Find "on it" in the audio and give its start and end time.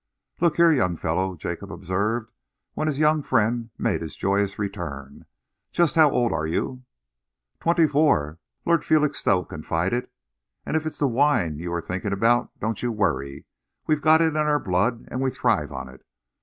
15.71-16.03